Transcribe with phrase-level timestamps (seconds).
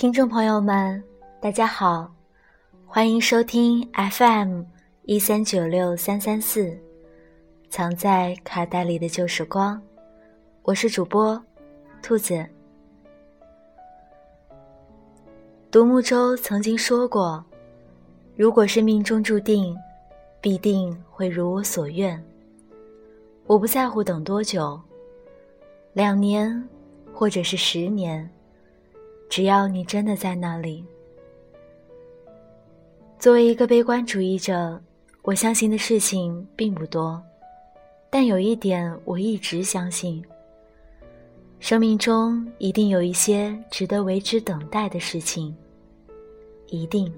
[0.00, 1.04] 听众朋友们，
[1.42, 2.10] 大家好，
[2.86, 4.62] 欢迎收听 FM
[5.02, 6.74] 一三九六三三四，
[7.68, 9.78] 藏在卡带里的旧时光，
[10.62, 11.38] 我是主播
[12.00, 12.42] 兔子。
[15.70, 17.44] 独木舟曾经说过
[18.34, 19.76] ：“如果是命中注定，
[20.40, 22.18] 必定会如我所愿。
[23.46, 24.80] 我不在乎等多久，
[25.92, 26.66] 两年，
[27.12, 28.26] 或者是十年。”
[29.30, 30.84] 只要你真的在那里。
[33.16, 34.82] 作为一个悲观主义者，
[35.22, 37.22] 我相信的事情并不多，
[38.10, 40.22] 但有一点我一直相信：
[41.60, 45.56] 生命中一定有一些值得为之等待的事情。
[46.66, 47.12] 一定。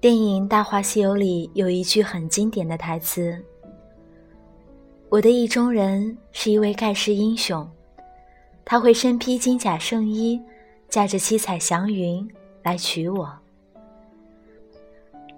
[0.00, 3.42] 电影《大话西游》里有一句很经典的台词。
[5.12, 7.70] 我的意中人是一位盖世英雄，
[8.64, 10.40] 他会身披金甲圣衣，
[10.88, 12.26] 驾着七彩祥云
[12.62, 13.30] 来娶我。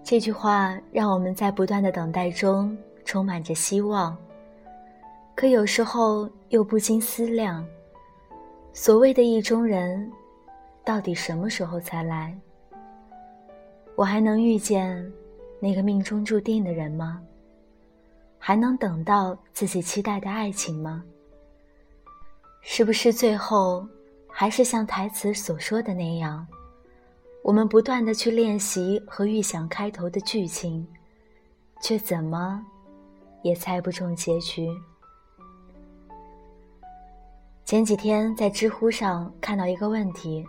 [0.04, 4.16] 这句话让我们在不断的等待中充满着希望，
[5.34, 7.66] 可有时候又不禁思量：
[8.72, 10.08] 所谓的意中人，
[10.84, 12.32] 到底什么时候才来？
[13.96, 15.12] 我还能遇见
[15.58, 17.20] 那个命中注定的人吗？
[18.46, 21.02] 还能等到自己期待的爱情吗？
[22.60, 23.88] 是不是最后
[24.28, 26.46] 还是像台词所说的那样，
[27.42, 30.86] 我们不断的去练习和预想开头的剧情，
[31.80, 32.62] 却怎么
[33.40, 34.68] 也猜不中结局？
[37.64, 40.46] 前几天在知乎上看到一个问题：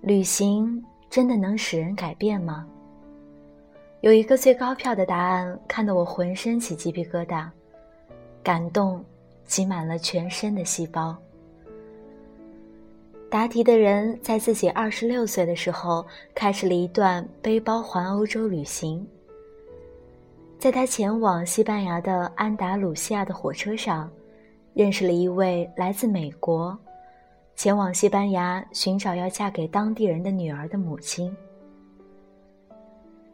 [0.00, 2.66] 旅行真的能使人改变吗？
[4.02, 7.48] 有一个最高票的答案，看得我浑身起鸡皮疙瘩，
[8.42, 9.04] 感动
[9.46, 11.16] 挤满了全身的细胞。
[13.28, 16.04] 答题的人在自己二十六岁的时候，
[16.34, 19.04] 开始了一段背包环欧洲旅行。
[20.58, 24.08] 在他前往西班牙的安达鲁西亚的火车上，
[24.74, 26.78] 认识了一位来自美国，
[27.56, 31.34] 前往西班牙寻找要嫁给当地人的女儿的母亲。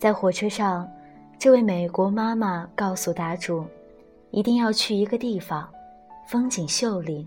[0.02, 0.92] 在火车上，
[1.38, 3.64] 这位美国妈妈告诉答主，
[4.32, 5.72] 一定要去一个地方，
[6.26, 7.24] 风景秀丽。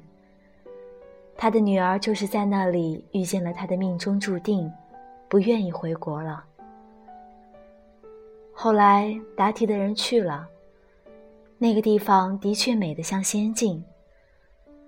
[1.37, 4.69] 她的女儿就是在那里遇见了她的命中注定，
[5.29, 6.43] 不愿意回国了。
[8.51, 10.45] 后来答题的人去了，
[11.57, 13.81] 那个地方的确美得像仙境。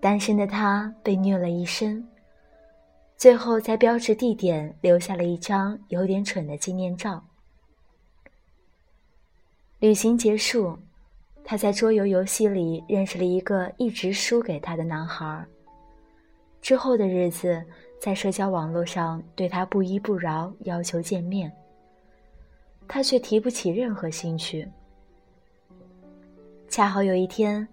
[0.01, 2.05] 单身的她被虐了一身，
[3.15, 7.23] 最后在标志地点留下了一张有点蠢的纪念照。
[9.79, 10.75] 旅行结束，
[11.43, 15.45] 他在桌游游戏里认识了一个一直输给他的男孩。
[16.63, 17.63] 之后的日子，
[17.99, 21.51] 在社交网络上对他不依不饶，要求见面。
[22.87, 24.67] 他却提不起任何兴趣。
[26.67, 27.65] 恰好有一天，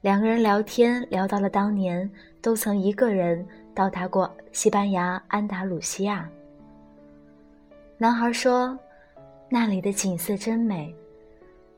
[0.00, 2.10] 两个人聊天聊到了当年
[2.42, 6.28] 都曾一个人到达过西班牙安达鲁西亚。
[7.98, 8.76] 男孩说
[9.48, 10.92] ：“那里的景色真美。”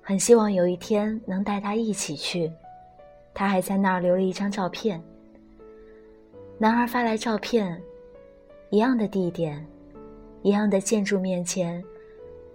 [0.08, 2.50] 很希望有一天能带他一起去，
[3.34, 4.98] 他还在那儿留了一张照片。
[6.56, 7.78] 男孩发来照片，
[8.70, 9.62] 一样的地点，
[10.41, 11.84] 一样的建筑面前，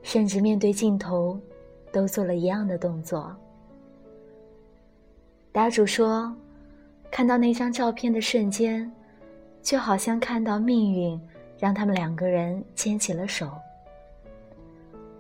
[0.02, 1.40] 甚至面对镜头，
[1.92, 3.32] 都做了一样的动作。
[5.52, 6.36] 答主说，
[7.12, 8.92] 看到那张照片的瞬间，
[9.62, 11.22] 就好像看到命运
[11.60, 13.48] 让他们两个人牵起了手，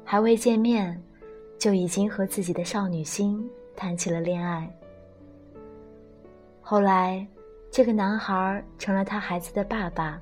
[0.03, 0.99] 还未见面。
[1.63, 4.69] 就已经和自己的少女心谈起了恋爱。
[6.59, 7.25] 后来，
[7.71, 10.21] 这个男孩成了他孩子的爸爸，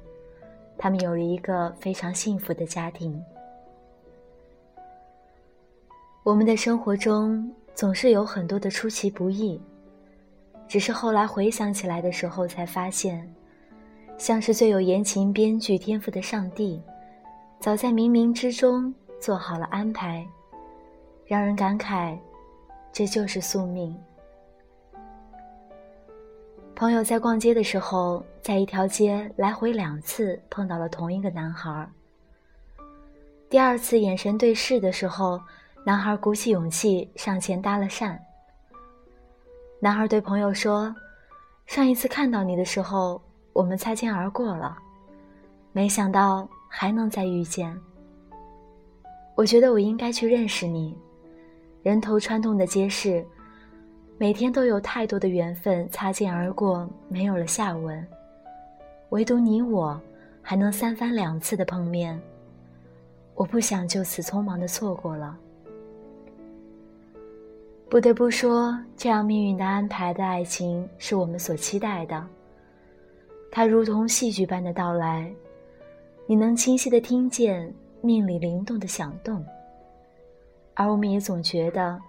[0.78, 3.20] 他们有了一个非常幸福的家庭。
[6.22, 9.60] 我们的生活中总是有很多的出其不意，
[10.68, 13.28] 只是后来回想起来的时候，才发现，
[14.16, 16.80] 像是最有言情编剧天赋的上帝，
[17.60, 20.24] 早在冥冥之中做好了安排。
[21.32, 22.20] 让人感慨，
[22.92, 23.98] 这就是宿命。
[26.76, 31.90] 朋友在逛街的时候，在一条街来回两次碰到了同一个男孩。
[33.50, 35.40] 第二次眼神对视的时候，
[35.86, 38.20] 男孩鼓起勇气上前搭了讪。
[39.80, 40.94] 男孩对朋友说
[41.66, 43.22] ：“上一次看到你的时候，
[43.54, 44.78] 我们擦肩而过了，
[45.72, 47.74] 没想到还能再遇见。
[49.34, 50.94] 我觉得我应该去认识你。”
[51.84, 53.26] 人头攒动的街市，
[54.20, 58.06] 每天都有太多的缘分擦肩而过，没有了下文。
[59.10, 60.00] 唯独你我，
[60.44, 62.22] 还能三番两次的碰面。
[63.34, 65.36] 我不想就此匆忙的错过了。
[67.90, 72.24] 不得不说，这样命运的安排的爱情是我们所期待的。
[73.52, 75.34] 它如同戏剧般的到来，
[76.28, 79.44] 你能清晰的听见命里灵动的响动。
[80.74, 82.00] 而我们也总觉得，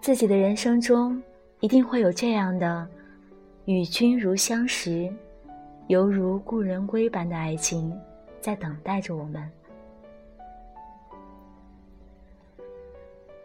[0.00, 1.22] 自己的人生中
[1.60, 2.86] 一定会有这样的
[3.64, 5.10] 与君如相识，
[5.86, 7.96] 犹如故人归般的爱情，
[8.40, 9.50] 在等待着我们。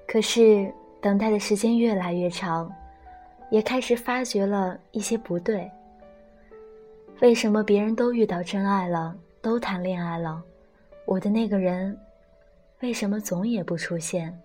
[0.07, 2.71] 可是，等待的时间越来越长，
[3.51, 5.69] 也开始发觉了一些不对。
[7.21, 10.41] 为什么别人都遇到真爱了，都谈恋爱了，
[11.05, 11.97] 我的那个人，
[12.79, 14.35] 为什么总也不出现？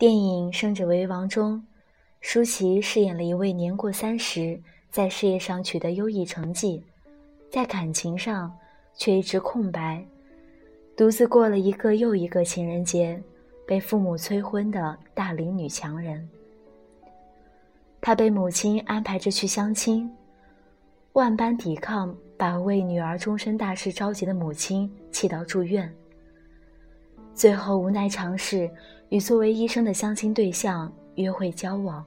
[0.00, 1.62] 电影《胜者为王》中，
[2.22, 4.58] 舒淇饰演了一位年过三十，
[4.90, 6.82] 在事业上取得优异成绩，
[7.50, 8.50] 在感情上
[8.94, 10.02] 却一直空白。
[10.96, 13.22] 独自过了一个又一个情人节，
[13.66, 16.26] 被父母催婚的大龄女强人。
[18.00, 20.10] 她被母亲安排着去相亲，
[21.12, 25.94] 万般抵抗，把为女儿终身大事着急的母亲气到住院。
[27.34, 28.70] 最后无奈尝试
[29.10, 32.04] 与作为医生的相亲对象约会交往。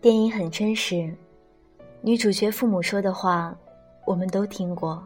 [0.00, 1.12] 电影很真实，
[2.02, 3.56] 女主角父母说的话，
[4.04, 5.02] 我们都听过。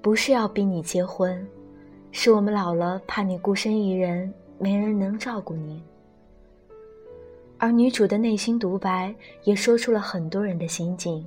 [0.00, 1.46] 不是要逼你结婚，
[2.12, 5.82] 是我们老了怕你孤身一人，没人能照顾你。
[7.58, 11.26] 而女主的内心独白也说出了很多人的心境。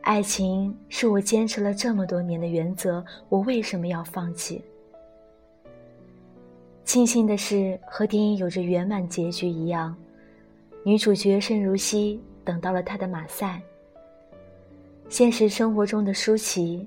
[0.00, 4.62] 爱情是我坚持了这么多年的原则，我为什么要放弃？
[6.84, 9.96] 庆幸的是，和电影有着圆满结局一样，
[10.84, 13.60] 女主角申如熙等到了她的马赛。
[15.08, 16.86] 现实生活中的舒淇，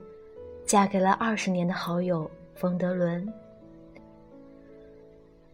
[0.65, 3.27] 嫁给了二十年的好友冯德伦。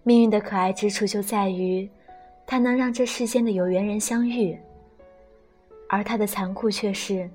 [0.03, 1.87] 命运的可爱之处就在于，
[2.45, 4.57] 它能让这世间的有缘人相遇。
[5.87, 7.29] 而它的残酷却是，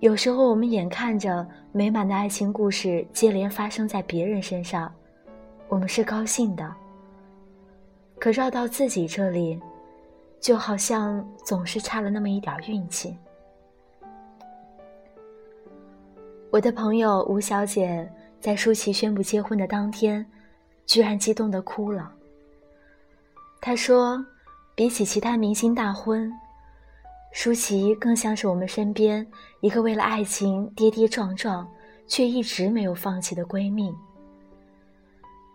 [0.00, 4.92] 有时候我们眼看着美满的爱情故事接连发生在别人身上，
[5.68, 6.74] 我们是高兴的。
[8.18, 9.60] 可绕到自己这里，
[10.40, 13.16] 就好像总是差了那么一点运气。
[16.50, 18.10] 我的朋友吴小姐
[18.40, 20.24] 在舒淇宣布结婚的当天，
[20.86, 22.10] 居然激动的哭了。
[23.60, 24.24] 她说
[24.74, 26.32] ：“比起其他明星大婚，
[27.32, 29.24] 舒淇更像是我们身边
[29.60, 31.68] 一个为了爱情跌跌撞撞，
[32.06, 33.94] 却一直没有放弃的闺蜜。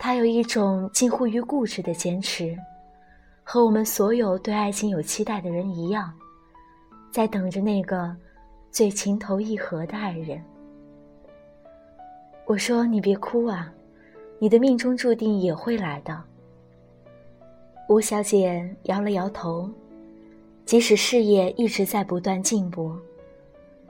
[0.05, 2.59] 他有一种近乎于固执的坚持，
[3.41, 6.13] 和我们所有对爱情有期待的人一样，
[7.09, 8.13] 在等着那个
[8.69, 10.43] 最情投意合的爱人。”
[12.45, 13.73] 我说：“你别哭啊，
[14.39, 16.21] 你的命中注定也会来的。”
[17.87, 19.71] 吴小姐摇了摇头，
[20.65, 22.93] 即使事业一直在不断进步，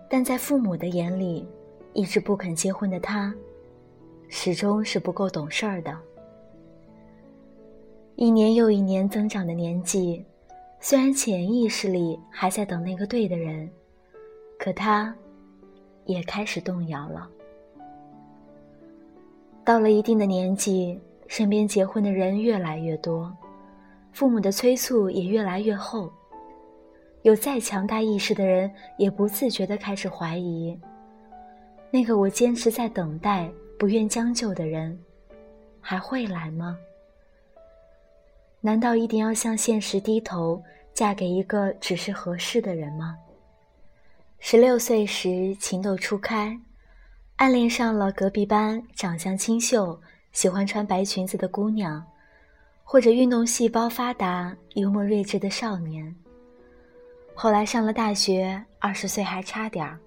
[0.08, 1.44] 但在父母的眼里，
[1.94, 3.34] 一直不肯结婚的她，
[4.36, 5.96] 始终是不够懂事儿的。
[8.16, 10.26] 一年又一年增长的年纪，
[10.80, 13.70] 虽然潜意识里还在等那个对的人，
[14.58, 15.16] 可他，
[16.06, 17.30] 也开始动摇了。
[19.64, 23.32] 到了一定的年纪，身边结婚的人越来越多，
[24.14, 26.12] 父母的催促也越来越厚。
[27.22, 30.76] 有再强大意识的人，也不自觉地开始怀疑：
[31.92, 33.50] 那个我坚持在等待、
[33.84, 34.98] 不愿将就的人，
[35.82, 36.78] 还会来吗？
[38.62, 40.64] 难道一定要向现实低头，
[40.94, 43.18] 嫁给一个只是合适的人吗？
[44.40, 46.58] 十六岁时，情窦初开。
[47.36, 50.00] 暗恋上了隔壁班长相清秀、
[50.32, 52.02] 喜欢穿白裙子的姑娘，
[52.86, 56.16] 或者运动细胞发达、幽默睿智的少年。
[57.36, 60.00] 后来上了大学，二十岁还差点儿，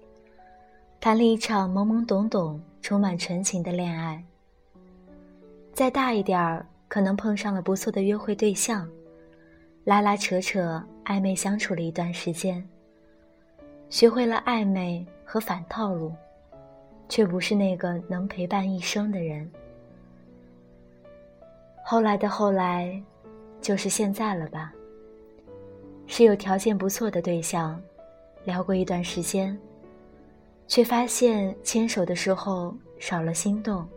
[0.99, 4.23] 谈了一场懵懵懂懂、充满纯情的恋爱。
[5.73, 8.89] 再大一点儿，可能碰上了不错的约会对象，
[9.83, 12.67] 拉拉扯扯、暧昧相处了一段时间，
[13.89, 16.11] 学会了暧昧和反套路。
[17.09, 19.49] 却不是那个能陪伴一生的人。
[21.85, 23.01] 后来的后来，
[23.61, 24.73] 就是现在了吧？
[26.05, 27.81] 是有条件不错的对象，
[28.43, 29.57] 聊过一段时间，
[30.67, 33.87] 却发现牵手的时候少了心动，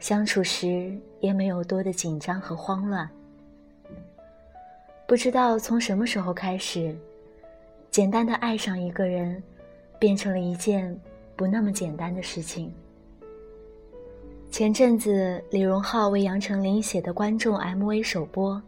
[0.00, 3.08] 相处时也没有多的紧张和慌乱。
[5.06, 6.94] 不知道从什么时候开始，
[7.90, 9.42] 简单的爱上一个人，
[9.98, 10.98] 变成了一件
[11.34, 12.72] 不那么简单的事情。
[14.50, 18.60] 前阵子，李荣浩为杨丞琳写的观众 MV 首播。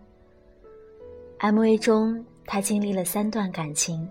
[1.40, 4.08] MV 中，他经历了三段感情。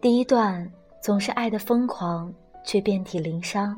[0.00, 0.70] 第一段
[1.08, 2.30] 总是爱的疯狂，
[2.62, 3.74] 却遍体鳞伤；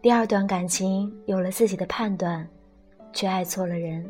[0.00, 2.48] 第二段感情有了自己的判断，
[3.12, 4.02] 却爱错了人；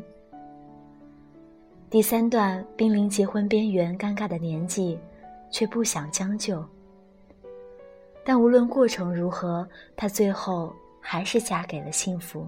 [1.91, 4.97] 第三段濒临结婚边缘，尴尬的年纪，
[5.51, 6.65] 却不想将就。
[8.25, 12.47] 但无论过程如何，他最后还是嫁给了幸福。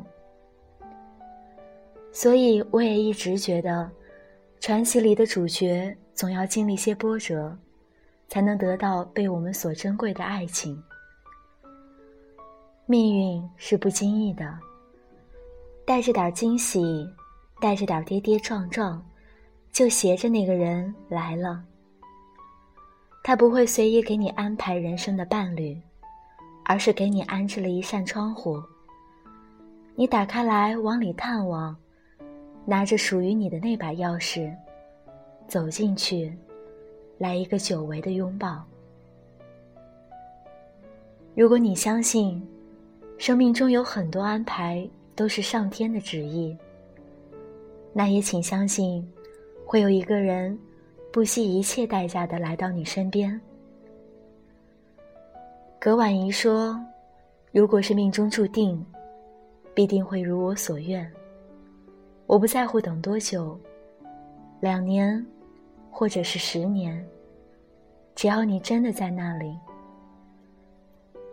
[2.12, 3.90] 所以，我也一直觉得，
[4.60, 7.58] 传奇里的主角总要经历些波折，
[8.28, 10.80] 才能得到被我们所珍贵的爱情。
[12.86, 14.58] 命运是不经意的，
[15.84, 17.06] 带着点惊喜，
[17.60, 19.04] 带着点跌跌撞撞，
[19.72, 21.64] 就携着那个人来了。
[23.22, 25.78] 他不会随意给你安排人生的伴侣，
[26.64, 28.62] 而是给你安置了一扇窗户。
[29.94, 31.76] 你打开来往里探望，
[32.64, 34.54] 拿着属于你的那把钥匙，
[35.46, 36.34] 走进去，
[37.18, 38.64] 来一个久违的拥抱。
[41.34, 42.42] 如果你相信，
[43.18, 46.56] 生命中有很多安排都是上天的旨意，
[47.92, 49.06] 那也请相信，
[49.66, 50.58] 会有一个人。
[51.10, 53.40] 不惜一切代价的来到你身边。
[55.80, 56.78] 葛婉仪说
[57.50, 58.84] ：“如果是命中注定，
[59.74, 61.10] 必定会如我所愿。
[62.26, 63.58] 我不在乎等多久，
[64.60, 65.26] 两年，
[65.90, 67.06] 或者是十年，
[68.14, 69.58] 只要你真的在那里。”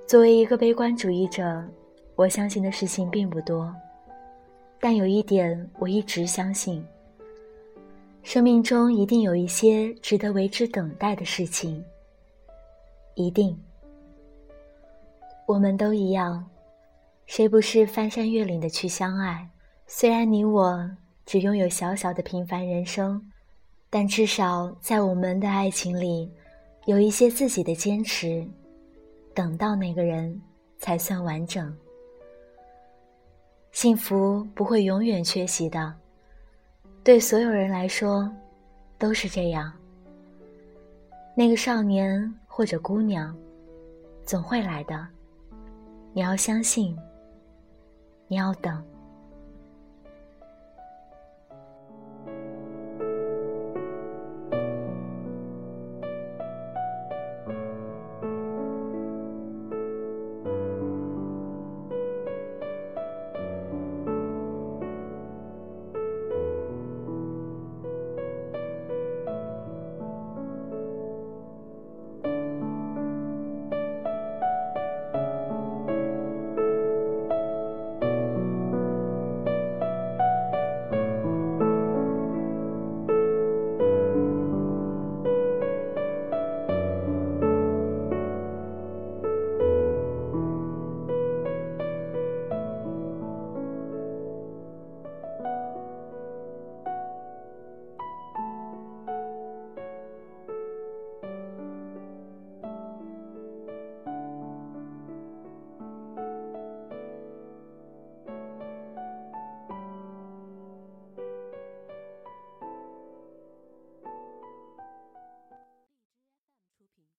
[0.08, 1.64] 作为一个悲观主义者，
[2.16, 3.74] 我相信的事情并不多，
[4.80, 6.86] 但有一点我一直相信。
[8.22, 11.84] 生命中一定有一些值得为之等待的事情，
[13.14, 13.56] 一定。
[15.48, 16.44] 我们都一样，
[17.28, 19.48] 谁不是翻山越岭的去相爱？
[19.86, 20.90] 虽然你我
[21.26, 23.24] 只拥有小小的平凡人生，
[23.90, 26.30] 但至少在我们的爱情里，
[26.86, 28.46] 有一些自己的坚持，
[29.34, 30.42] 等到那个人
[30.78, 31.76] 才算完整。
[33.72, 35.94] 幸福不会永远缺席的。
[37.04, 38.30] 对所有人来说，
[38.98, 39.72] 都是这样。
[41.36, 43.36] 那个少年或者姑娘，
[44.26, 45.08] 总会来的。
[46.14, 46.98] 你要相信，
[48.28, 48.84] 你要等。